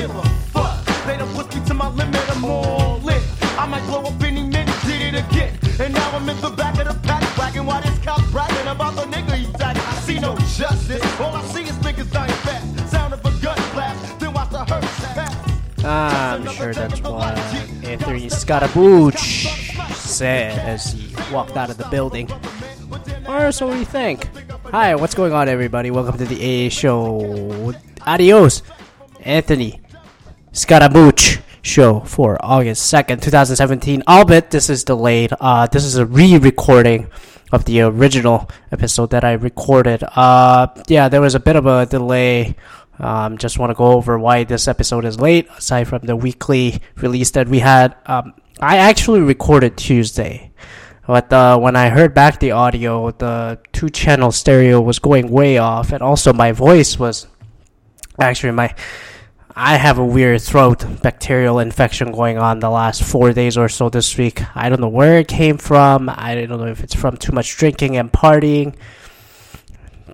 [0.00, 0.22] give a
[0.52, 0.84] fuck.
[1.06, 3.22] They done pushed me to my limit, I'm all lit.
[3.58, 5.58] I might blow up any minute, did it again.
[5.78, 8.94] And now I'm in the back of the pack, bragging while this cop bragging about
[8.96, 9.82] the nigga he's tagging.
[9.82, 12.90] I see no justice, all I see is niggas dying fast.
[12.90, 15.36] Sound of a gun blast, then watch the hearse pass.
[15.84, 17.38] Ah, I'm sure that's what
[17.84, 22.30] Anthony Scaramucci said as he walked out of the building.
[23.28, 24.28] Or so we think.
[24.70, 25.90] Hi, what's going on, everybody?
[25.90, 27.74] Welcome to the AA Show.
[28.06, 28.62] Adios,
[29.22, 29.80] Anthony
[30.52, 34.02] Scaramucci show for August 2nd, 2017.
[34.08, 35.32] Albeit this is delayed.
[35.40, 37.08] Uh, this is a re-recording
[37.52, 40.02] of the original episode that I recorded.
[40.02, 42.56] Uh, yeah, there was a bit of a delay.
[42.98, 46.80] Um, just want to go over why this episode is late, aside from the weekly
[46.96, 47.96] release that we had.
[48.06, 50.52] Um, I actually recorded Tuesday,
[51.06, 55.58] but uh, when I heard back the audio, the two channel stereo was going way
[55.58, 57.26] off, and also my voice was
[58.18, 58.74] actually my
[59.56, 63.88] I have a weird throat bacterial infection going on the last four days or so
[63.88, 64.42] this week.
[64.54, 66.08] I don't know where it came from.
[66.08, 68.74] I don't know if it's from too much drinking and partying.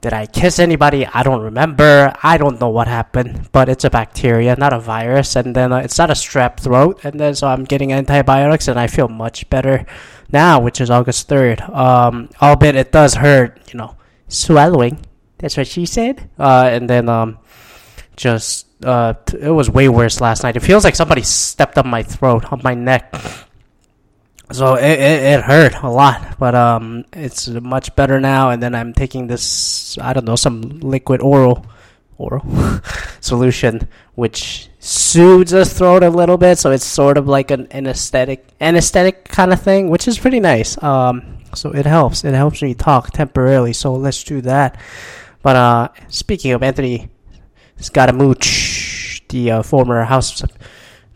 [0.01, 1.07] Did I kiss anybody?
[1.07, 2.15] I don't remember.
[2.23, 5.37] I don't know what happened, but it's a bacteria, not a virus.
[5.37, 7.01] And then uh, it's not a strep throat.
[7.05, 9.85] And then so I'm getting antibiotics, and I feel much better
[10.33, 11.69] now, which is August 3rd.
[11.75, 13.97] Um, albeit it does hurt, you know,
[14.29, 14.99] swallowing.
[15.39, 16.31] That's what she said.
[16.39, 17.39] Uh, and then um,
[18.17, 20.57] just uh, it was way worse last night.
[20.57, 23.15] It feels like somebody stepped up my throat, on my neck.
[24.53, 28.51] So it, it, it hurt a lot, but um, it's much better now.
[28.51, 31.67] And then I'm taking this, I don't know, some liquid oral,
[32.17, 32.45] oral
[33.21, 36.59] solution, which soothes the throat a little bit.
[36.59, 40.81] So it's sort of like an anesthetic, anesthetic kind of thing, which is pretty nice.
[40.81, 42.25] Um, so it helps.
[42.25, 43.73] It helps me talk temporarily.
[43.73, 44.79] So let's do that.
[45.43, 47.11] But uh, speaking of Anthony
[47.79, 50.43] Scaramucci, the uh, former House,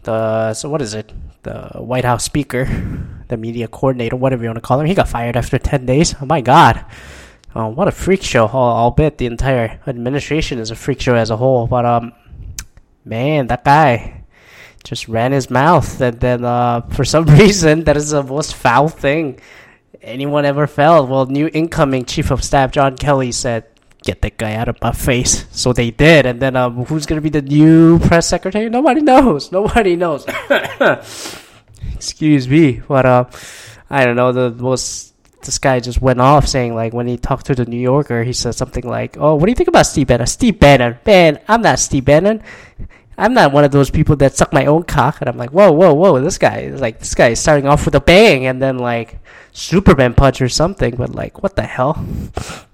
[0.03, 1.13] the so what is it?
[1.43, 2.67] The White House Speaker,
[3.29, 4.87] the media coordinator, whatever you want to call him.
[4.87, 6.15] He got fired after ten days.
[6.21, 6.85] Oh my God!
[7.55, 8.47] Uh, what a freak show!
[8.47, 11.67] I'll, I'll bet the entire administration is a freak show as a whole.
[11.67, 12.13] But um,
[13.05, 14.25] man, that guy
[14.85, 18.89] just ran his mouth, and then uh, for some reason, that is the most foul
[18.89, 19.41] thing
[20.03, 21.09] anyone ever felt.
[21.09, 23.67] Well, new incoming chief of staff John Kelly said
[24.03, 25.47] get that guy out of my face.
[25.51, 26.27] So they did.
[26.27, 28.69] And then um, who's going to be the new press secretary?
[28.69, 29.53] Nobody knows.
[29.59, 30.27] Nobody knows.
[31.95, 32.83] Excuse me.
[32.87, 33.25] But uh,
[33.89, 34.33] I don't know.
[34.33, 35.11] The most
[35.43, 38.33] this guy just went off saying like when he talked to the New Yorker, he
[38.33, 40.27] said something like, "Oh, what do you think about Steve Bannon?
[40.27, 42.43] Steve Bannon, man, I'm not Steve Bannon."
[43.19, 45.73] I'm not one of those people that suck my own cock, and I'm like, whoa,
[45.73, 48.63] whoa, whoa, this guy is like, this guy is starting off with a bang, and
[48.63, 49.19] then like,
[49.53, 52.03] Superman punch or something, but like, what the hell?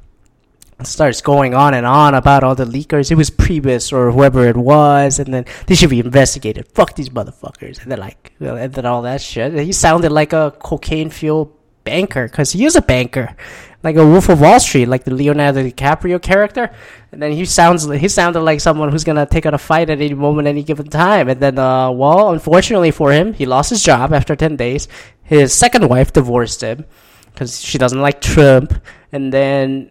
[0.83, 3.11] starts going on and on about all the leakers.
[3.11, 6.69] It was Priebus or whoever it was, and then they should be investigated.
[6.69, 7.83] Fuck these motherfuckers.
[7.83, 9.55] And then like, and then all that shit.
[9.55, 11.53] He sounded like a cocaine fueled
[11.85, 13.35] banker because he is a banker,
[13.83, 16.71] like a Wolf of Wall Street, like the Leonardo DiCaprio character.
[17.11, 20.01] And then he sounds he sounded like someone who's gonna take out a fight at
[20.01, 21.31] any moment, any given time.
[21.31, 24.89] And then, uh, well, unfortunately for him, he lost his job after ten days.
[25.23, 26.85] His second wife divorced him
[27.33, 28.75] because she doesn't like Trump,
[29.13, 29.91] and then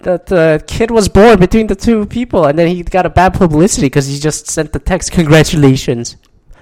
[0.00, 3.34] that the kid was born between the two people, and then he got a bad
[3.34, 6.16] publicity because he just sent the text, "Congratulations,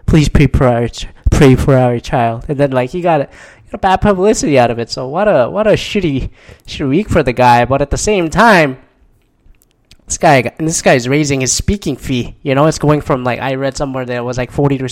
[0.06, 3.24] please pray for our ch- pray for our child," and then like he got a,
[3.24, 4.90] got a bad publicity out of it.
[4.90, 6.30] So what a what a shitty
[6.66, 7.64] shitty week for the guy.
[7.64, 8.78] But at the same time,
[10.06, 12.36] this guy this guy's raising his speaking fee.
[12.42, 14.88] You know, it's going from like I read somewhere that it was like forty to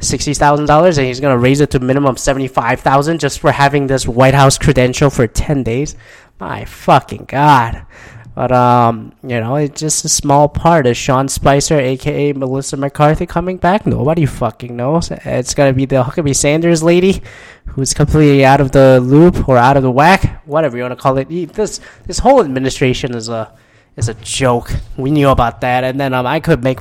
[0.00, 3.52] sixty thousand dollars, and he's gonna raise it to minimum seventy five thousand just for
[3.52, 5.96] having this White House credential for ten days.
[6.40, 7.86] My fucking god!
[8.34, 13.26] But um, you know, it's just a small part of Sean Spicer, aka Melissa McCarthy,
[13.26, 13.86] coming back.
[13.86, 15.10] Nobody fucking knows.
[15.10, 17.20] It's gonna be the Huckabee Sanders lady,
[17.66, 21.02] who's completely out of the loop or out of the whack, whatever you want to
[21.02, 21.28] call it.
[21.28, 23.52] This this whole administration is a
[23.96, 24.72] is a joke.
[24.96, 26.78] We knew about that, and then um, I could make.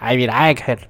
[0.00, 0.86] I mean, I could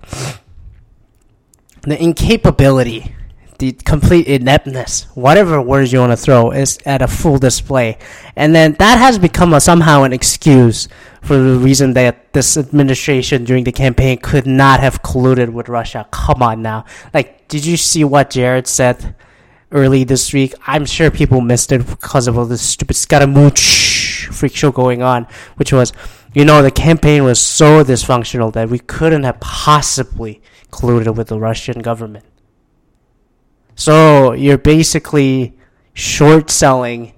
[1.86, 3.14] the incapability,
[3.58, 7.98] the complete ineptness, whatever words you want to throw, is at a full display.
[8.36, 10.88] And then that has become a, somehow an excuse
[11.22, 16.06] for the reason that this administration during the campaign could not have colluded with Russia.
[16.10, 16.84] Come on now.
[17.12, 19.14] Like, did you see what Jared said
[19.70, 20.54] early this week?
[20.66, 25.26] I'm sure people missed it because of all this stupid scaramucci freak show going on,
[25.56, 25.92] which was,
[26.34, 31.38] you know, the campaign was so dysfunctional that we couldn't have possibly colluded with the
[31.38, 32.24] Russian government.
[33.74, 35.54] So you're basically
[35.94, 37.12] short selling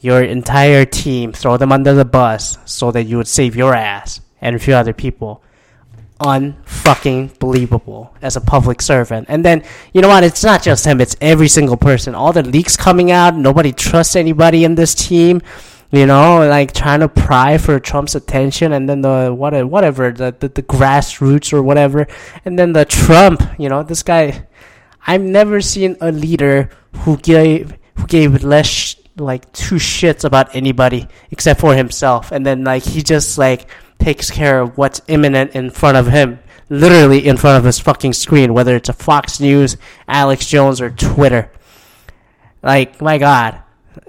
[0.00, 4.20] your entire team, throw them under the bus so that you would save your ass
[4.40, 5.42] and a few other people.
[6.20, 9.26] unfucking believable as a public servant.
[9.28, 10.24] And then you know what?
[10.24, 12.14] It's not just him; it's every single person.
[12.14, 13.34] All the leaks coming out.
[13.34, 15.40] Nobody trusts anybody in this team.
[15.90, 20.34] You know, like trying to pry for Trump's attention, and then the what whatever the,
[20.38, 22.06] the the grassroots or whatever,
[22.44, 23.42] and then the Trump.
[23.58, 24.46] You know, this guy.
[25.06, 26.70] I've never seen a leader
[27.04, 32.64] who gave who gave less like two shits about anybody except for himself, and then
[32.64, 33.68] like he just like
[33.98, 36.38] takes care of what's imminent in front of him,
[36.68, 39.76] literally in front of his fucking screen, whether it's a Fox News,
[40.08, 41.50] Alex Jones, or Twitter.
[42.62, 43.62] Like my God,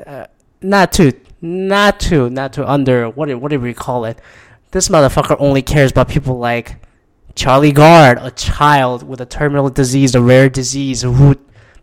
[0.05, 0.27] uh,
[0.61, 4.19] not to, not to, not to under what what do we call it?
[4.71, 6.80] This motherfucker only cares about people like
[7.35, 11.35] Charlie Gard, a child with a terminal disease, a rare disease who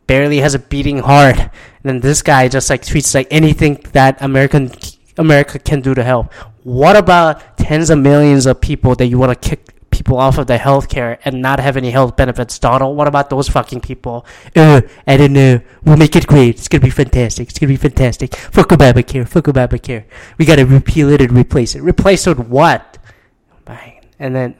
[0.06, 1.38] barely has a beating heart.
[1.38, 1.50] And
[1.84, 4.70] then this guy just like treats like anything that American
[5.16, 6.32] America can do to help.
[6.62, 10.46] What about tens of millions of people that you want to kick people off of
[10.46, 12.96] the health care and not have any health benefits, Donald?
[12.96, 14.26] What about those fucking people?
[14.54, 15.60] Uh, I don't know.
[15.82, 16.56] We'll make it great.
[16.56, 17.48] It's gonna be fantastic.
[17.48, 18.36] It's gonna be fantastic.
[18.36, 19.26] Fuck Obamacare.
[19.26, 20.04] Fuck Obamacare.
[20.36, 21.80] We gotta repeal it and replace it.
[21.80, 22.98] Replace it with what?
[24.18, 24.54] And then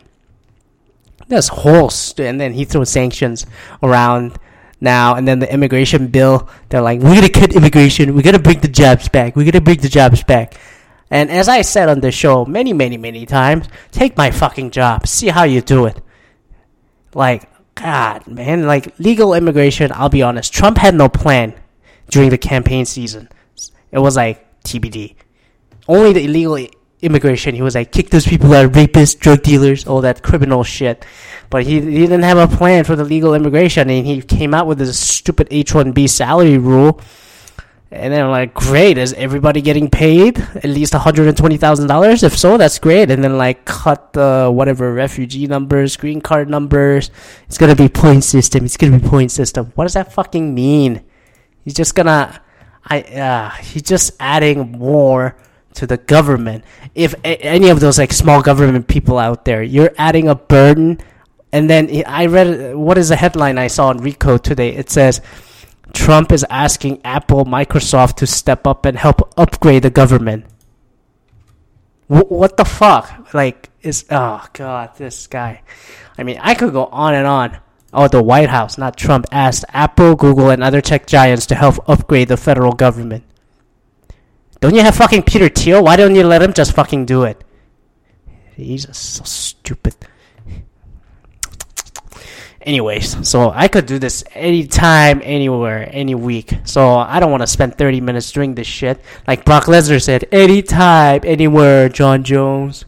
[1.49, 3.47] whole st- and then he throws sanctions
[3.83, 4.39] around
[4.81, 8.15] now and then the immigration bill they're like we're gonna cut immigration.
[8.15, 9.37] We're gonna bring the jobs back.
[9.37, 10.55] We're gonna bring the jobs back.
[11.11, 15.07] And as i said on the show many many many times take my fucking job.
[15.07, 16.01] See how you do it.
[17.15, 21.55] Like god man like legal immigration i'll be honest trump had no plan
[22.11, 23.29] during the campaign season.
[23.93, 25.15] It was like tbd
[25.89, 26.59] only the illegal
[27.01, 27.55] immigration.
[27.55, 31.05] He was like, kick those people out, rapists, drug dealers, all that criminal shit.
[31.51, 34.67] But he, he didn't have a plan for the legal immigration, and he came out
[34.67, 37.01] with this stupid H-1B salary rule.
[37.91, 42.23] And then I'm like, great, is everybody getting paid at least $120,000?
[42.23, 43.11] If so, that's great.
[43.11, 47.11] And then like cut the whatever refugee numbers, green card numbers.
[47.47, 48.67] It's gonna be point system.
[48.67, 49.73] It's gonna be point system.
[49.75, 51.03] What does that fucking mean?
[51.65, 52.43] He's just gonna,
[52.85, 55.35] I, uh, he's just adding more
[55.79, 56.65] to the government.
[56.95, 60.99] If a- any of those like small government people out there, you're adding a burden.
[61.53, 64.75] And then I read what is the headline I saw on Recode today?
[64.75, 65.21] It says
[65.93, 70.45] Trump is asking Apple, Microsoft to step up and help upgrade the government.
[72.09, 73.33] W- what the fuck?
[73.33, 75.63] Like is oh god, this guy.
[76.19, 77.59] I mean, I could go on and on.
[77.93, 81.89] Oh, the White House, not Trump, asked Apple, Google, and other tech giants to help
[81.89, 83.25] upgrade the federal government.
[84.61, 85.85] Don't you have fucking Peter Thiel?
[85.85, 87.43] Why don't you let him just fucking do it?
[88.57, 89.95] He's so stupid.
[92.61, 96.53] Anyways, so I could do this anytime, anywhere, any week.
[96.65, 99.01] So I don't want to spend 30 minutes doing this shit.
[99.27, 102.85] Like Brock Lesnar said, anytime, anywhere, Jon Jones.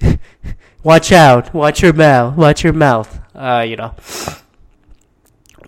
[0.82, 1.52] watch out.
[1.52, 2.36] Watch your mouth.
[2.36, 3.20] Watch your mouth.
[3.34, 3.94] Uh, you know.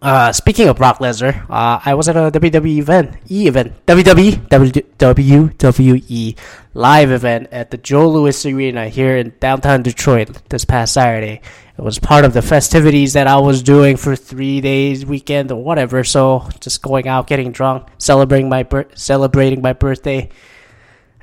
[0.03, 4.47] Uh, speaking of Brock Lesnar, uh, I was at a WWE event, E event, WWE,
[4.49, 6.39] WWE
[6.73, 11.43] live event at the Joe Louis Arena here in downtown Detroit this past Saturday.
[11.77, 15.63] It was part of the festivities that I was doing for three days, weekend or
[15.63, 16.03] whatever.
[16.03, 20.31] So just going out, getting drunk, celebrating my celebrating my birthday,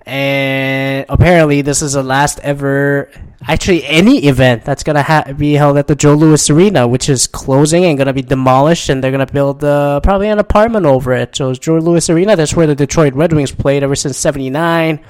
[0.07, 3.11] and apparently this is the last ever
[3.45, 7.27] actually any event that's gonna ha- be held at the Joe Louis Arena, which is
[7.27, 11.35] closing and gonna be demolished, and they're gonna build uh, probably an apartment over it.
[11.35, 12.37] So Joe Louis Arena.
[12.37, 15.01] That's where the Detroit Red Wings played ever since '79.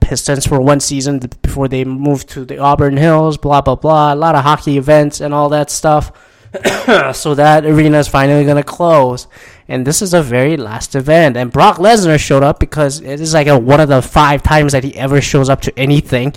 [0.00, 3.36] Pistons for one season before they moved to the Auburn Hills.
[3.36, 4.14] Blah blah blah.
[4.14, 6.12] A lot of hockey events and all that stuff.
[7.12, 9.26] so that arena is finally gonna close
[9.68, 11.36] and this is a very last event.
[11.36, 14.72] And Brock Lesnar showed up because it is like a, one of the five times
[14.72, 16.34] that he ever shows up to anything,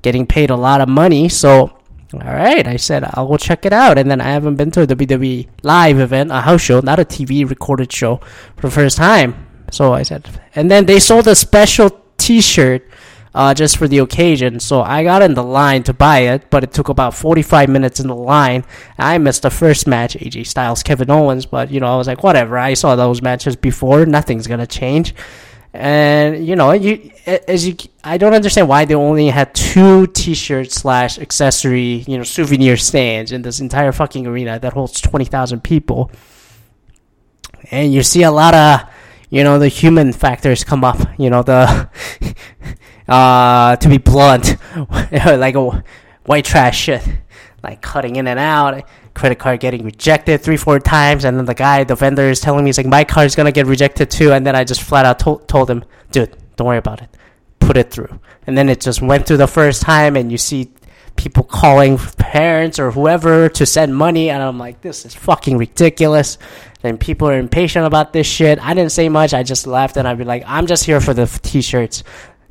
[0.00, 1.28] getting paid a lot of money.
[1.28, 1.78] So,
[2.14, 3.98] all right, I said I'll go check it out.
[3.98, 7.04] And then I haven't been to a WWE live event, a house show, not a
[7.04, 8.16] TV recorded show,
[8.56, 9.46] for the first time.
[9.70, 12.86] So I said, and then they sold a special T-shirt
[13.34, 14.60] uh, just for the occasion.
[14.60, 18.00] So I got in the line to buy it, but it took about 45 minutes
[18.00, 18.64] in the line.
[18.98, 22.22] I missed the first match, AJ Styles, Kevin Owens, but you know, I was like,
[22.22, 22.58] whatever.
[22.58, 24.04] I saw those matches before.
[24.06, 25.14] Nothing's gonna change.
[25.74, 30.70] And you know, you as you, I don't understand why they only had two T-shirt
[30.70, 36.10] slash accessory, you know, souvenir stands in this entire fucking arena that holds 20,000 people.
[37.70, 38.91] And you see a lot of
[39.32, 41.88] you know the human factors come up you know the
[43.08, 44.56] uh to be blunt
[45.34, 45.84] like a
[46.26, 47.02] white trash shit
[47.62, 48.84] like cutting in and out
[49.14, 52.64] credit card getting rejected three four times and then the guy the vendor is telling
[52.64, 55.18] me he's like my card's gonna get rejected too and then i just flat out
[55.18, 57.08] to- told him dude don't worry about it.
[57.58, 58.20] Put it through.
[58.46, 60.70] And then it just went through the first time and you see
[61.16, 66.38] people calling parents or whoever to send money, and I'm like, this is fucking ridiculous.
[66.84, 68.58] And people are impatient about this shit.
[68.58, 69.34] I didn't say much.
[69.34, 72.02] I just left, and I'd be like, I'm just here for the t-shirts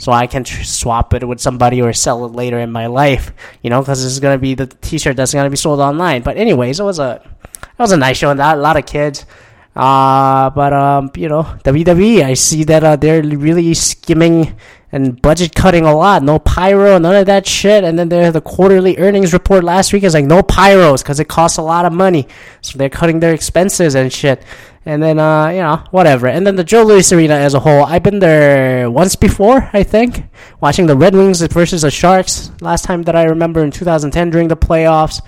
[0.02, 3.34] so I can tr- swap it with somebody or sell it later in my life,
[3.62, 6.24] you know, because this is gonna be the T-shirt that's gonna be sold online.
[6.24, 7.22] But anyways, it was a
[7.54, 9.28] it was a nice show, and a lot of kids.
[9.76, 14.58] Uh, but um, you know, WWE, I see that uh, they're really skimming
[14.92, 16.24] and budget cutting a lot.
[16.24, 17.84] No pyro, none of that shit.
[17.84, 21.28] And then there's the quarterly earnings report last week is like no pyros because it
[21.28, 22.28] costs a lot of money,
[22.62, 24.44] so they're cutting their expenses and shit.
[24.86, 26.28] And then uh, you know, whatever.
[26.28, 29.84] And then the Joe Louis Arena as a whole, I've been there once before, I
[29.84, 30.24] think,
[30.60, 34.48] watching the Red Wings versus the Sharks last time that I remember in 2010 during
[34.48, 35.22] the playoffs.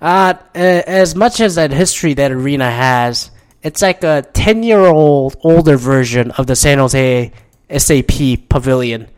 [0.00, 3.30] Uh, as much as that history that arena has,
[3.62, 7.30] it's like a 10 year old older version of the San Jose
[7.76, 9.08] SAP Pavilion.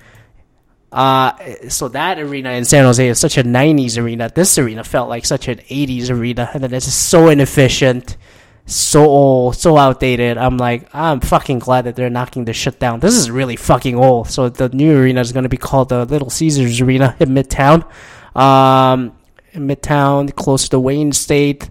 [0.91, 1.33] Uh,
[1.69, 4.31] so that arena in San Jose is such a 90s arena.
[4.33, 8.19] This arena felt like such an 80s arena, and then it's just so inefficient,
[8.67, 10.37] so old, so outdated.
[10.37, 13.01] I'm like, I'm fucking glad that they're knocking this shit down.
[13.01, 14.29] This is really fucking old.
[14.29, 17.91] So the new arena is going to be called the Little Caesars Arena in Midtown.
[18.37, 19.17] Um,
[19.53, 21.71] in Midtown, close to Wayne State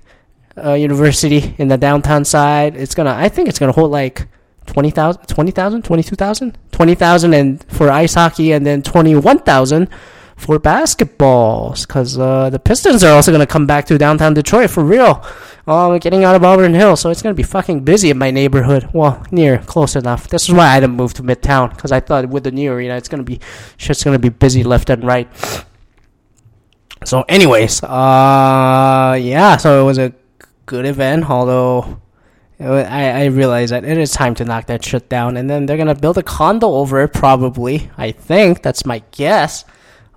[0.58, 2.76] uh, University in the downtown side.
[2.76, 4.28] It's gonna, I think it's gonna hold like
[4.72, 9.90] 20,000, 20,000, 22,000, 20,000 and for ice hockey and then 21,000
[10.38, 14.70] for basketballs because uh, the Pistons are also going to come back to downtown Detroit
[14.70, 15.26] for real.
[15.68, 18.32] Oh, getting out of Auburn Hill, so it's going to be fucking busy in my
[18.32, 18.90] neighborhood.
[18.94, 20.30] Well, near, close enough.
[20.30, 22.96] This is why I didn't move to Midtown because I thought with the new arena,
[22.96, 23.42] it's going to be
[23.76, 25.28] shit's going to be busy left and right.
[27.04, 30.14] So, anyways, uh, yeah, so it was a
[30.66, 32.02] good event, although
[32.62, 35.78] I, I realize that it is time to knock that shit down, and then they're
[35.78, 37.90] gonna build a condo over it, probably.
[37.98, 39.66] I think that's my guess.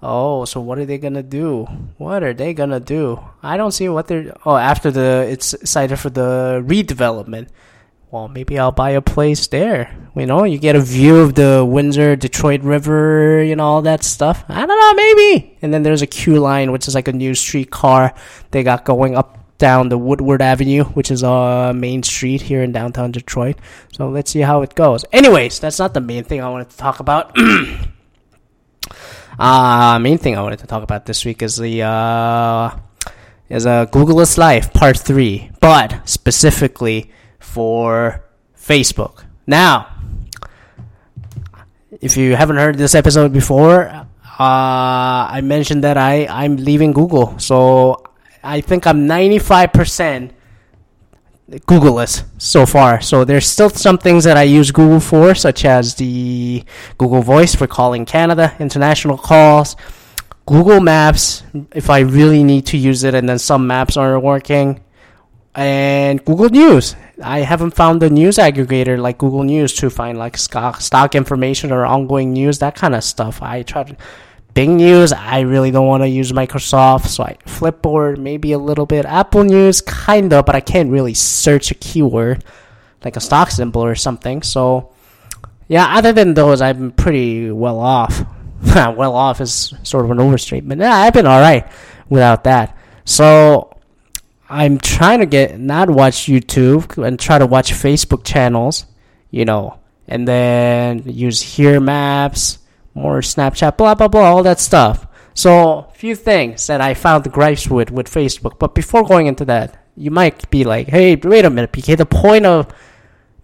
[0.03, 1.65] Oh, so what are they gonna do?
[1.97, 3.19] What are they gonna do?
[3.43, 4.37] I don't see what they're.
[4.45, 7.49] Oh, after the it's cited for the redevelopment.
[8.11, 9.97] Well, maybe I'll buy a place there.
[10.15, 14.05] You know, you get a view of the Windsor Detroit River, you know, all that
[14.05, 14.45] stuff.
[14.49, 15.59] I don't know, maybe.
[15.63, 18.15] And then there's a Q line, which is like a new streetcar
[18.53, 22.73] they got going up down the Woodward Avenue, which is a main street here in
[22.73, 23.59] downtown Detroit.
[23.93, 25.05] So let's see how it goes.
[25.13, 27.37] Anyways, that's not the main thing I wanted to talk about.
[29.39, 32.71] uh main thing I wanted to talk about this week is the uh
[33.49, 38.25] is a uh, Google's Life Part Three, but specifically for
[38.57, 39.25] Facebook.
[39.47, 39.89] Now,
[42.01, 44.07] if you haven't heard this episode before, uh,
[44.41, 48.03] I mentioned that I I'm leaving Google, so
[48.45, 50.31] I think I'm 95%
[51.51, 53.01] Googleless so far.
[53.01, 56.65] So there's still some things that I use Google for, such as the
[56.99, 59.77] Google Voice for calling Canada, international calls,
[60.47, 61.43] Google Maps
[61.75, 64.81] if I really need to use it, and then some maps aren't working,
[65.55, 66.97] and Google News.
[67.23, 71.73] I haven't found a news aggregator like Google News to find like stock, stock information
[71.73, 73.41] or ongoing news, that kind of stuff.
[73.41, 73.97] I try to
[74.55, 78.87] Bing News, I really don't want to use Microsoft, so I Flipboard maybe a little
[78.87, 79.05] bit.
[79.05, 82.45] Apple News, kind of, but I can't really search a keyword
[83.05, 84.43] like a stock symbol or something.
[84.43, 84.93] So,
[85.67, 88.25] yeah, other than those, I've been pretty well off.
[88.65, 90.81] well off is sort of an overstatement.
[90.81, 91.69] Yeah, I've been all right
[92.09, 92.79] without that.
[93.05, 93.77] So,
[94.49, 98.87] I'm trying to get not watch YouTube and try to watch Facebook channels,
[99.33, 102.59] you know, and then use Here Maps
[102.95, 105.07] more Snapchat, blah blah blah, all that stuff.
[105.35, 108.59] So, few things that I found gripes with with Facebook.
[108.59, 111.97] But before going into that, you might be like, "Hey, wait a minute, PK.
[111.97, 112.73] The point of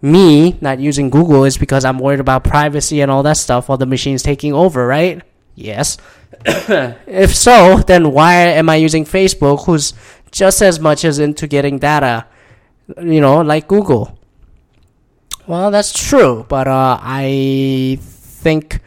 [0.01, 3.77] me not using Google is because I'm worried about privacy and all that stuff while
[3.77, 5.21] the machine's taking over, right?"
[5.55, 5.97] Yes.
[6.45, 9.93] if so, then why am I using Facebook, who's
[10.31, 12.25] just as much as into getting data,
[13.01, 14.17] you know, like Google?
[15.45, 18.79] Well, that's true, but uh, I think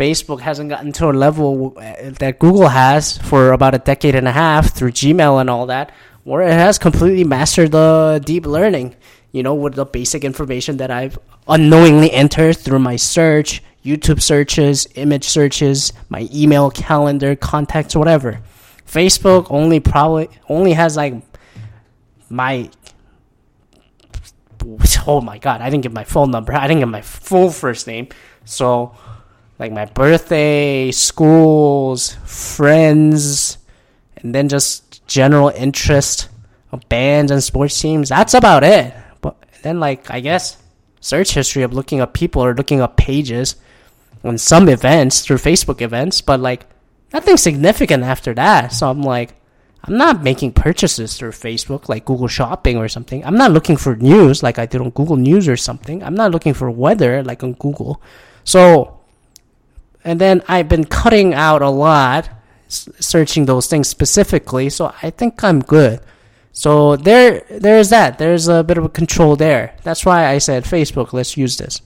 [0.00, 4.26] Facebook hasn't gotten to a level uh, that Google has for about a decade and
[4.26, 5.92] a half through Gmail and all that,
[6.24, 8.96] where it has completely mastered the deep learning.
[9.32, 14.88] You know, with the basic information that I've unknowingly entered through my search, YouTube searches,
[14.94, 18.40] image searches, my email, calendar, contacts, whatever.
[18.86, 21.14] Facebook only probably only has like
[22.30, 22.70] my
[25.06, 26.54] oh my god, I didn't give my phone number.
[26.54, 28.08] I didn't give my full first name.
[28.46, 28.94] So
[29.60, 33.58] like my birthday, schools, friends,
[34.16, 36.30] and then just general interest
[36.72, 38.08] of bands and sports teams.
[38.08, 38.94] That's about it.
[39.20, 40.56] But then, like, I guess
[41.00, 43.56] search history of looking up people or looking up pages
[44.24, 46.66] on some events through Facebook events, but like
[47.12, 48.72] nothing significant after that.
[48.72, 49.34] So I'm like,
[49.84, 53.24] I'm not making purchases through Facebook like Google Shopping or something.
[53.24, 56.02] I'm not looking for news like I did on Google News or something.
[56.02, 58.02] I'm not looking for weather like on Google.
[58.44, 58.99] So,
[60.04, 62.28] and then I've been cutting out a lot,
[62.68, 64.70] searching those things specifically.
[64.70, 66.00] So I think I'm good.
[66.52, 68.18] So there, there's that.
[68.18, 69.76] There's a bit of a control there.
[69.82, 71.12] That's why I said Facebook.
[71.12, 71.82] Let's use this.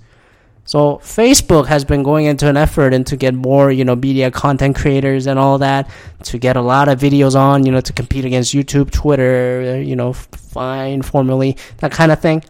[0.66, 4.30] So Facebook has been going into an effort and to get more, you know, media
[4.30, 5.90] content creators and all that
[6.24, 9.94] to get a lot of videos on, you know, to compete against YouTube, Twitter, you
[9.94, 12.42] know, fine, formally, that kind of thing.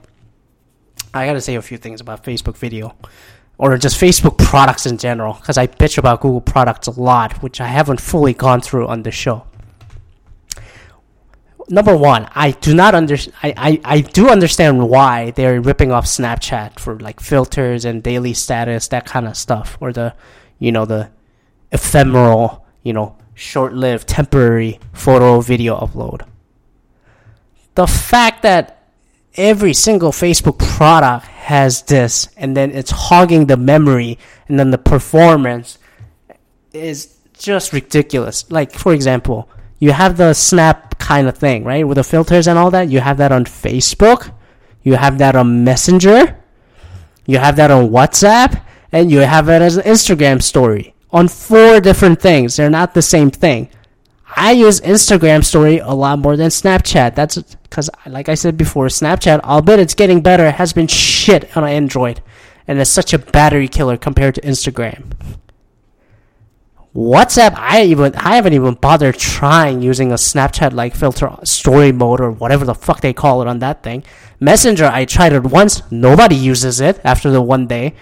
[1.12, 2.94] I gotta say a few things about Facebook video
[3.58, 7.60] or just Facebook products in general because I bitch about Google products a lot, which
[7.60, 9.46] I haven't fully gone through on the show
[11.68, 16.06] number one, I do not under I, I, I do understand why they're ripping off
[16.06, 20.14] Snapchat for like filters and daily status, that kind of stuff, or the
[20.58, 21.10] you know the
[21.72, 26.22] ephemeral, you know, short-lived temporary photo video upload.
[27.74, 28.73] The fact that
[29.36, 34.78] every single Facebook product has this and then it's hogging the memory and then the
[34.78, 35.78] performance
[36.72, 38.50] is just ridiculous.
[38.50, 39.48] Like for example,
[39.78, 41.86] you have the snap kind of thing, right?
[41.86, 42.88] With the filters and all that.
[42.88, 44.32] You have that on Facebook.
[44.82, 46.38] You have that on Messenger.
[47.26, 48.62] You have that on WhatsApp.
[48.92, 52.56] And you have it as an Instagram story on four different things.
[52.56, 53.68] They're not the same thing.
[54.36, 57.14] I use Instagram story a lot more than Snapchat.
[57.14, 61.64] That's because, like I said before, Snapchat, albeit it's getting better, has been shit on
[61.64, 62.20] Android.
[62.66, 65.12] And it's such a battery killer compared to Instagram.
[66.94, 72.20] WhatsApp, I even I haven't even bothered trying using a Snapchat like filter story mode
[72.20, 74.04] or whatever the fuck they call it on that thing.
[74.38, 77.94] Messenger, I tried it once, nobody uses it after the one day.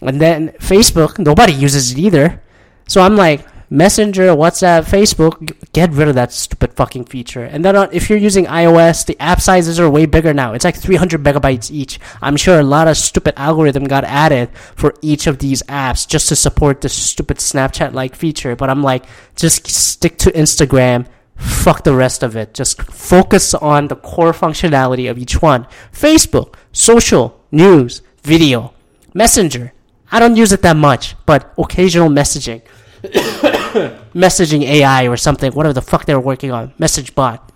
[0.00, 2.42] And then Facebook, nobody uses it either.
[2.88, 7.44] So I'm like, Messenger, WhatsApp, Facebook, get rid of that stupid fucking feature.
[7.44, 10.52] And then if you're using iOS, the app sizes are way bigger now.
[10.52, 11.98] It's like 300 megabytes each.
[12.22, 16.28] I'm sure a lot of stupid algorithm got added for each of these apps just
[16.28, 18.54] to support this stupid Snapchat like feature.
[18.54, 19.04] But I'm like,
[19.36, 21.06] just stick to Instagram.
[21.36, 22.54] Fuck the rest of it.
[22.54, 25.66] Just focus on the core functionality of each one.
[25.92, 28.72] Facebook, social, news, video,
[29.16, 29.72] Messenger.
[30.10, 32.62] I don't use it that much, but occasional messaging.
[34.14, 37.52] messaging AI or something, whatever the fuck they were working on, message bot.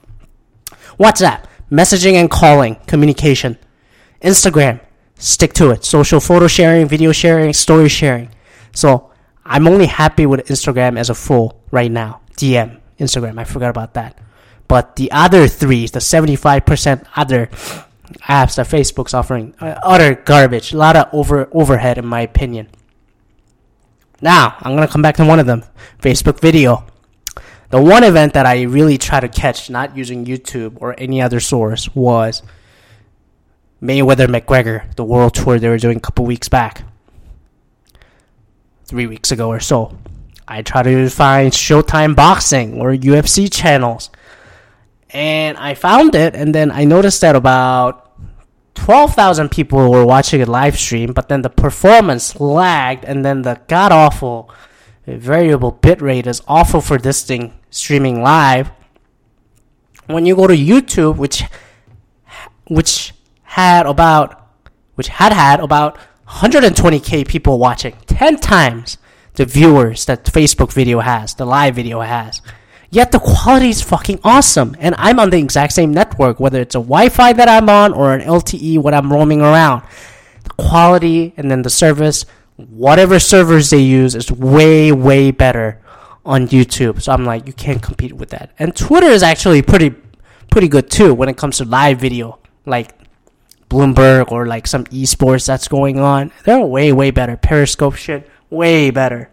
[0.99, 3.57] WhatsApp, messaging and calling, communication.
[4.23, 4.81] Instagram,
[5.15, 5.85] stick to it.
[5.85, 8.31] Social photo sharing, video sharing, story sharing.
[8.73, 9.11] So
[9.45, 12.21] I'm only happy with Instagram as a full right now.
[12.37, 14.19] DM, Instagram, I forgot about that.
[14.67, 17.47] But the other three, the 75% other
[18.29, 20.73] apps that Facebook's offering, uh, utter garbage.
[20.73, 22.69] A lot of over overhead, in my opinion.
[24.21, 25.65] Now, I'm going to come back to one of them
[26.01, 26.85] Facebook video.
[27.71, 31.39] The one event that I really try to catch, not using YouTube or any other
[31.39, 32.43] source, was
[33.83, 36.83] Mayweather McGregor, the world tour they were doing a couple weeks back.
[38.87, 39.97] Three weeks ago or so.
[40.49, 44.11] I try to find Showtime Boxing or UFC channels.
[45.11, 48.08] And I found it, and then I noticed that about
[48.79, 53.61] 12,000 people were watching a live stream, but then the performance lagged, and then the
[53.67, 54.51] god awful
[55.07, 58.71] eh, variable bitrate is awful for this thing streaming live.
[60.07, 61.43] When you go to YouTube, which
[62.69, 63.13] which
[63.43, 64.49] had about
[64.95, 68.97] which had had about 120k people watching, 10 times
[69.35, 72.41] the viewers that Facebook video has, the live video has.
[72.91, 74.75] Yet the quality is fucking awesome.
[74.79, 77.93] And I'm on the exact same network, whether it's a Wi Fi that I'm on
[77.93, 79.83] or an LTE when I'm roaming around.
[80.45, 82.25] The quality and then the service,
[82.57, 85.81] whatever servers they use, is way, way better
[86.25, 87.03] on YouTube.
[87.03, 88.53] So I'm like, you can't compete with that.
[88.59, 89.95] And Twitter is actually pretty,
[90.51, 92.39] pretty good too when it comes to live video.
[92.65, 92.95] Like
[93.69, 96.33] Bloomberg or like some esports that's going on.
[96.45, 97.37] They're way, way better.
[97.37, 99.31] Periscope shit, way better.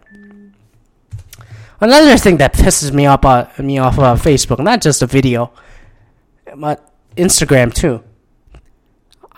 [1.80, 5.52] Another thing that pisses me off, uh, me off of Facebook, not just the video,
[6.56, 8.02] but Instagram too.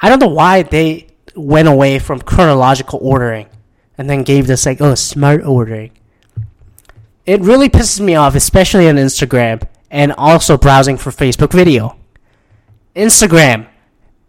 [0.00, 3.48] I don't know why they went away from chronological ordering
[3.96, 5.90] and then gave this like, oh, smart ordering.
[7.26, 11.96] It really pisses me off, especially on Instagram and also browsing for Facebook video.
[12.94, 13.66] Instagram,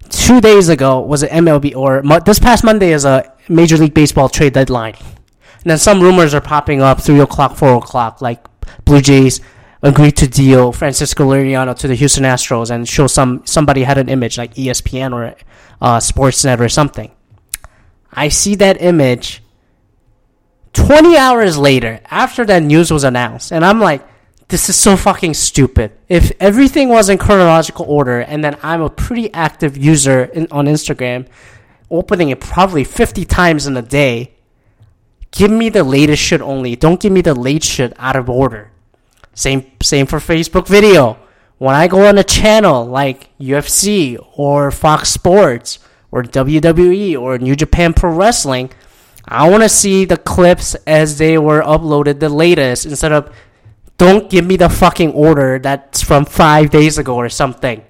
[0.10, 4.30] two days ago was an MLB, or this past Monday is a Major League Baseball
[4.30, 4.95] trade deadline.
[5.63, 8.45] And then some rumors are popping up, 3 o'clock, 4 o'clock, like
[8.86, 9.41] Blue Jays
[9.82, 14.10] agreed to deal Francisco Liriano to the Houston Astros and show some somebody had an
[14.10, 15.36] image like ESPN or
[15.82, 17.12] uh, Sportsnet or something.
[18.12, 19.41] I see that image
[20.74, 24.06] 20 hours later, after that news was announced, and I'm like,
[24.50, 25.91] this is so fucking stupid.
[26.08, 30.65] If everything was in chronological order, and then I'm a pretty active user in, on
[30.65, 31.28] Instagram,
[31.91, 34.36] opening it probably 50 times in a day,
[35.32, 36.76] give me the latest shit only.
[36.76, 38.72] Don't give me the late shit out of order.
[39.34, 41.18] Same, same for Facebook video.
[41.58, 45.80] When I go on a channel like UFC or Fox Sports
[46.12, 48.72] or WWE or New Japan Pro Wrestling,
[49.28, 53.34] I want to see the clips as they were uploaded the latest instead of
[53.98, 57.84] don't give me the fucking order that's from five days ago or something.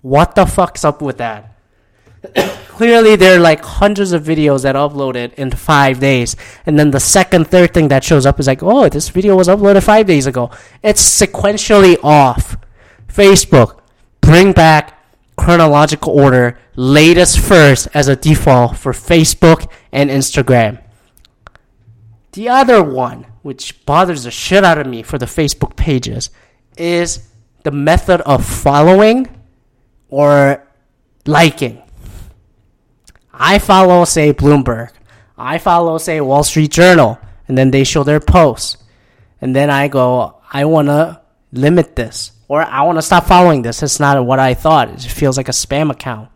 [0.00, 1.51] What the fuck's up with that?
[2.68, 7.00] Clearly, there are like hundreds of videos that uploaded in five days, and then the
[7.00, 10.26] second, third thing that shows up is like, oh, this video was uploaded five days
[10.26, 10.50] ago.
[10.82, 12.56] It's sequentially off.
[13.08, 13.80] Facebook,
[14.20, 14.98] bring back
[15.36, 20.82] chronological order, latest first as a default for Facebook and Instagram.
[22.32, 26.30] The other one, which bothers the shit out of me for the Facebook pages,
[26.78, 27.28] is
[27.64, 29.28] the method of following
[30.08, 30.66] or
[31.26, 31.81] liking.
[33.32, 34.90] I follow, say, Bloomberg.
[35.36, 37.18] I follow, say, Wall Street Journal,
[37.48, 38.76] and then they show their posts.
[39.40, 41.20] And then I go, I want to
[41.52, 43.82] limit this, or I want to stop following this.
[43.82, 44.90] It's not what I thought.
[44.90, 46.28] It feels like a spam account.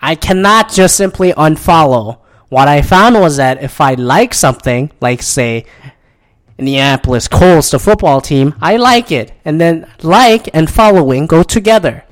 [0.00, 2.18] I cannot just simply unfollow.
[2.48, 5.66] What I found was that if I like something, like, say,
[6.58, 9.32] Indianapolis Colts, the football team, I like it.
[9.44, 12.04] And then like and following go together.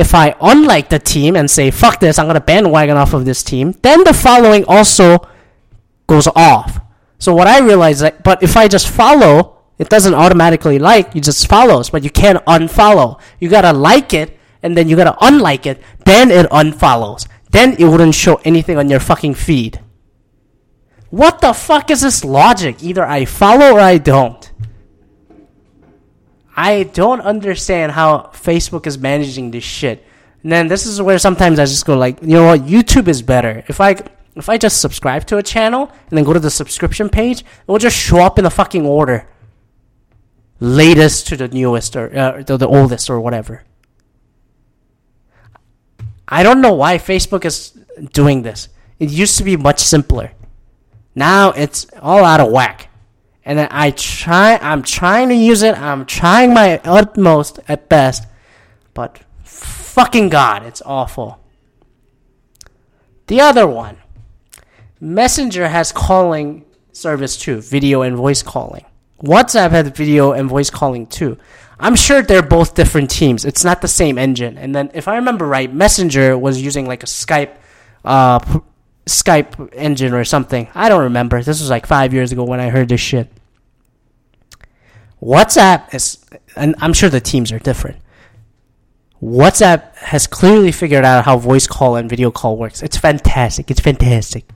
[0.00, 3.26] If I unlike the team and say, fuck this, I'm going to bandwagon off of
[3.26, 5.28] this team, then the following also
[6.06, 6.80] goes off.
[7.18, 11.46] So what I realized but if I just follow, it doesn't automatically like, you just
[11.46, 13.20] follows, but you can't unfollow.
[13.40, 17.28] You gotta like it, and then you gotta unlike it, then it unfollows.
[17.50, 19.80] Then it wouldn't show anything on your fucking feed.
[21.10, 22.82] What the fuck is this logic?
[22.82, 24.39] Either I follow or I don't.
[26.60, 30.04] I don't understand how Facebook is managing this shit.
[30.42, 33.22] And then this is where sometimes I just go like, you know what, YouTube is
[33.22, 33.64] better.
[33.66, 33.96] If I
[34.36, 37.66] if I just subscribe to a channel and then go to the subscription page, it
[37.66, 39.26] will just show up in the fucking order.
[40.60, 43.64] Latest to the newest or uh, the, the oldest or whatever.
[46.28, 47.70] I don't know why Facebook is
[48.12, 48.68] doing this.
[48.98, 50.32] It used to be much simpler.
[51.14, 52.89] Now it's all out of whack.
[53.44, 55.76] And then I try I'm trying to use it.
[55.78, 58.26] I'm trying my utmost at best.
[58.94, 61.40] But fucking god, it's awful.
[63.26, 63.98] The other one.
[65.00, 68.84] Messenger has calling service too, video and voice calling.
[69.22, 71.38] WhatsApp has video and voice calling too.
[71.78, 73.44] I'm sure they're both different teams.
[73.44, 74.58] It's not the same engine.
[74.58, 77.54] And then, if I remember right, Messenger was using like a Skype,
[78.04, 78.38] uh,
[79.10, 80.68] Skype engine or something.
[80.74, 81.42] I don't remember.
[81.42, 83.30] This was like five years ago when I heard this shit.
[85.22, 86.24] WhatsApp is,
[86.56, 87.98] and I'm sure the teams are different.
[89.22, 92.82] WhatsApp has clearly figured out how voice call and video call works.
[92.82, 93.70] It's fantastic.
[93.70, 94.48] It's fantastic.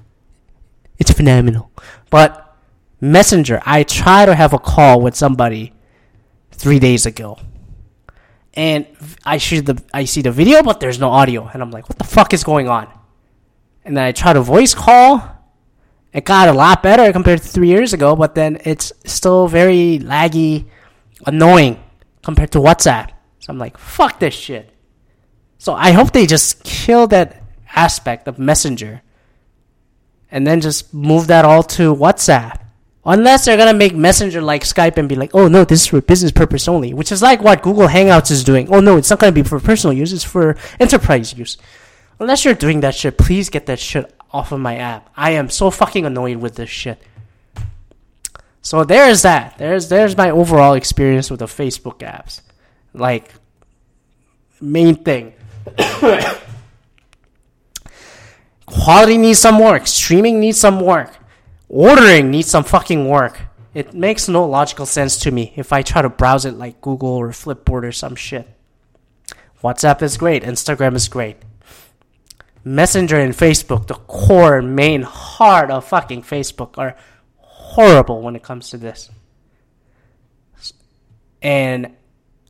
[0.99, 1.71] It's phenomenal.
[2.09, 2.57] But
[3.01, 5.75] Messenger, I try to have a call with somebody
[6.53, 7.38] three days ago.
[8.55, 8.87] And
[9.27, 11.99] I see the I see the video, but there's no audio, and I'm like, what
[11.99, 12.88] the fuck is going on?
[13.85, 15.31] And then I try to voice call.
[16.12, 19.99] It got a lot better compared to three years ago, but then it's still very
[19.99, 20.66] laggy,
[21.27, 21.83] annoying
[22.23, 23.11] compared to WhatsApp.
[23.40, 24.70] So I'm like, fuck this shit.
[25.59, 27.42] So I hope they just kill that
[27.75, 29.03] aspect of Messenger
[30.31, 32.61] and then just move that all to WhatsApp.
[33.07, 36.01] Unless they're gonna make Messenger like Skype and be like, oh no, this is for
[36.01, 38.68] business purpose only, which is like what Google Hangouts is doing.
[38.73, 41.59] Oh no, it's not gonna be for personal use, it's for enterprise use.
[42.18, 45.11] Unless you're doing that shit, please get that shit off of my app.
[45.16, 47.00] I am so fucking annoyed with this shit.
[48.62, 49.59] So there's that.
[49.59, 52.40] There's there's my overall experience with the Facebook apps.
[52.92, 53.31] Like
[54.61, 55.35] main thing.
[58.66, 59.87] Quality needs some work.
[59.87, 61.12] Streaming needs some work.
[61.68, 63.38] Ordering needs some fucking work.
[63.74, 67.11] It makes no logical sense to me if I try to browse it like Google
[67.11, 68.48] or Flipboard or some shit.
[69.62, 70.42] WhatsApp is great.
[70.42, 71.37] Instagram is great.
[72.64, 76.96] Messenger and Facebook, the core main heart of fucking Facebook, are
[77.37, 79.11] horrible when it comes to this.
[81.42, 81.94] And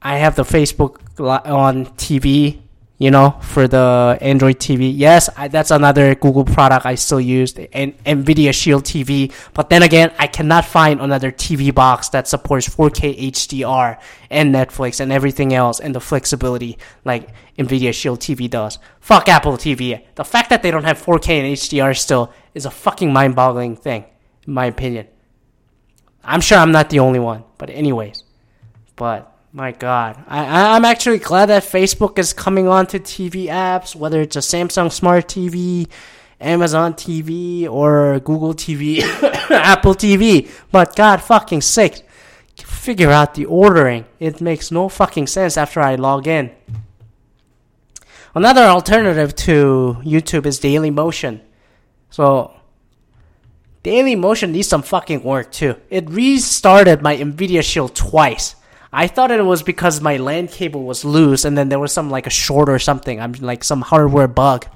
[0.01, 2.61] I have the Facebook on TV
[3.05, 4.91] you know, for the Android TV.
[4.97, 9.31] Yes, I, that's another Google product I still use, and NVIDIA Shield TV.
[9.53, 15.01] But then again, I cannot find another TV box that supports 4K HDR and Netflix
[15.01, 18.79] and everything else and the flexibility like NVIDIA Shield TV does.
[19.01, 20.03] Fuck Apple TV.
[20.15, 24.07] The fact that they don't have 4K and HDR still is a fucking mind-boggling thing.
[24.47, 25.09] in my opinion.
[26.25, 28.25] I'm sure I'm not the only one, but anyways,
[28.97, 33.95] but my God, I, I'm actually glad that Facebook is coming on to TV apps,
[33.95, 35.89] whether it's a Samsung Smart TV,
[36.41, 39.01] Amazon TV, or Google TV,
[39.51, 40.51] Apple TV.
[40.73, 42.03] But God fucking sake,
[42.57, 44.07] figure out the ordering.
[44.19, 46.51] It makes no fucking sense after I log in.
[48.35, 51.41] Another alternative to YouTube is Daily Motion.
[52.11, 52.53] So,
[53.85, 55.77] Daily Motion needs some fucking work too.
[55.91, 58.57] It restarted my Nvidia Shield twice.
[58.97, 62.11] I thought it was because my land cable was loose and then there was some
[62.11, 63.21] like a short or something.
[63.21, 64.67] I'm like some hardware bug.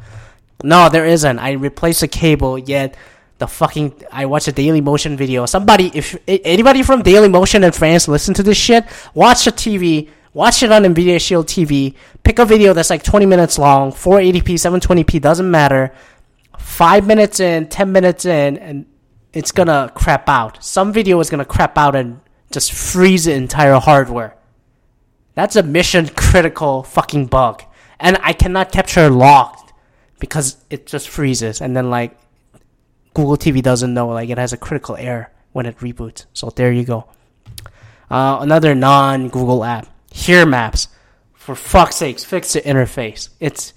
[0.65, 1.39] No, there isn't.
[1.39, 2.97] I replaced the cable, yet
[3.39, 5.47] the fucking I watched a Daily Motion video.
[5.47, 10.09] Somebody, if anybody from Daily Motion in France listen to this shit, watch the TV,
[10.35, 11.95] watch it on Nvidia Shield TV.
[12.25, 15.95] Pick a video that's like 20 minutes long, 480p, 720p, doesn't matter.
[16.59, 18.87] Five minutes in, 10 minutes in, and
[19.33, 20.65] it's gonna crap out.
[20.65, 24.37] Some video is gonna crap out and just freeze the entire hardware.
[25.35, 27.63] That's a mission critical fucking bug.
[28.01, 29.73] And I cannot capture locked
[30.19, 32.17] because it just freezes and then like
[33.15, 36.27] Google TV doesn't know like it has a critical error when it reboots.
[36.33, 37.09] So there you go.
[38.11, 40.89] Uh, another non Google app, Here Maps.
[41.35, 43.31] For fuck's sakes, fix the interface.
[43.41, 43.73] It's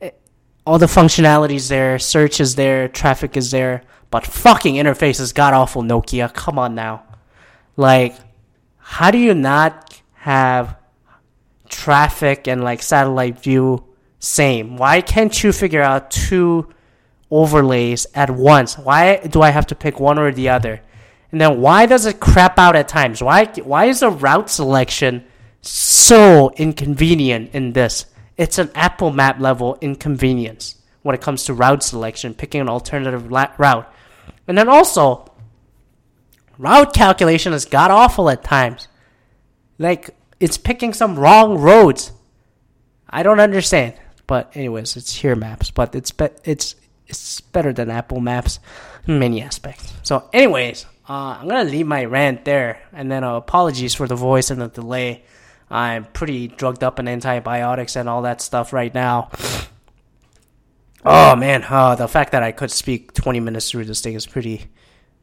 [0.00, 0.20] it,
[0.64, 5.52] all the functionalities there, search is there, traffic is there, but fucking interface is god
[5.52, 5.82] awful.
[5.82, 7.05] Nokia, come on now.
[7.76, 8.14] Like,
[8.78, 10.76] how do you not have
[11.68, 13.84] traffic and like satellite view
[14.18, 14.76] same?
[14.76, 16.72] Why can't you figure out two
[17.30, 18.78] overlays at once?
[18.78, 20.80] Why do I have to pick one or the other?
[21.32, 23.22] And then why does it crap out at times?
[23.22, 25.24] Why why is the route selection
[25.60, 28.06] so inconvenient in this?
[28.36, 33.30] It's an Apple map level inconvenience when it comes to route selection, picking an alternative
[33.30, 33.92] route.
[34.48, 35.25] And then also
[36.58, 38.88] route calculation is god awful at times.
[39.78, 42.12] Like it's picking some wrong roads.
[43.08, 43.94] I don't understand.
[44.26, 46.74] But anyways, it's here maps, but it's be- it's
[47.06, 48.58] it's better than Apple Maps
[49.06, 49.92] in many aspects.
[50.02, 54.16] So anyways, uh, I'm gonna leave my rant there, and then uh, apologies for the
[54.16, 55.22] voice and the delay.
[55.70, 59.30] I'm pretty drugged up in antibiotics and all that stuff right now.
[61.04, 64.26] Oh man, uh, the fact that I could speak 20 minutes through this thing is
[64.26, 64.66] pretty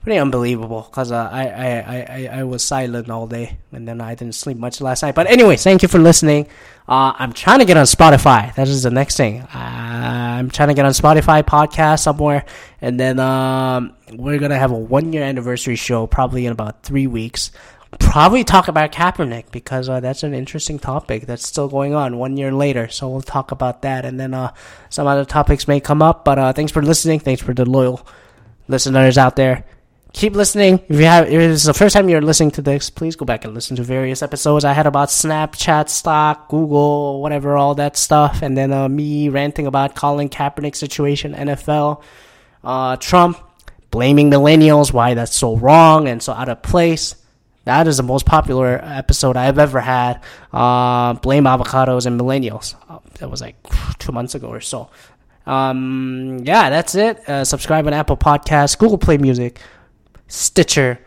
[0.04, 4.16] pretty unbelievable because uh, I, I, I, I was silent all day and then I
[4.16, 5.16] didn't sleep much last night.
[5.16, 6.48] But anyway, thank you for listening.
[6.88, 8.54] Uh, I'm trying to get on Spotify.
[8.56, 9.42] That is the next thing.
[9.42, 12.44] Uh, I'm trying to get on Spotify podcast somewhere,
[12.82, 17.08] and then um, we're gonna have a one year anniversary show probably in about three
[17.08, 17.52] weeks.
[18.00, 22.36] Probably talk about Kaepernick because uh, that's an interesting topic that's still going on one
[22.36, 22.90] year later.
[22.90, 24.52] So we'll talk about that, and then uh,
[24.90, 26.26] some other topics may come up.
[26.26, 27.22] But uh, thanks for listening.
[27.22, 28.06] Thanks for the loyal
[28.68, 29.64] listeners out there
[30.14, 30.80] keep listening.
[30.88, 33.44] If you have, if it's the first time you're listening to this, please go back
[33.44, 38.42] and listen to various episodes I had about Snapchat stock, Google, whatever, all that stuff,
[38.42, 42.02] and then uh, me ranting about Colin Kaepernick situation, NFL,
[42.64, 43.38] uh, Trump,
[43.92, 47.16] blaming millennials, why that's so wrong and so out of place.
[47.66, 50.22] That is the most popular episode I've ever had.
[50.52, 52.76] Uh, blame avocados and millennials.
[52.90, 53.56] Uh, that was like
[54.00, 54.90] two months ago or so.
[55.46, 57.28] Um, yeah, that's it.
[57.28, 59.60] Uh, subscribe on Apple Podcasts, Google Play Music.
[60.28, 61.00] Stitcher,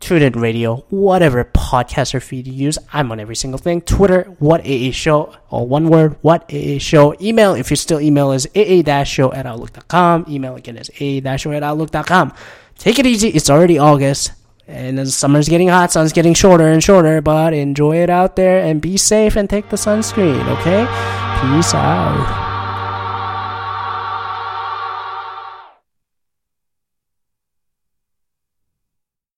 [0.00, 2.78] TuneIn Radio, whatever podcaster feed you use.
[2.92, 3.80] I'm on every single thing.
[3.80, 7.14] Twitter, what AA show, all one word, what AA show.
[7.20, 10.26] Email, if you still email, is aa-show at outlook.com.
[10.28, 12.32] Email again is aa-show at outlook.com.
[12.78, 13.28] Take it easy.
[13.28, 14.32] It's already August.
[14.68, 18.58] And the summer's getting hot, sun's getting shorter and shorter, but enjoy it out there
[18.62, 20.84] and be safe and take the sunscreen, okay?
[21.40, 22.47] Peace out.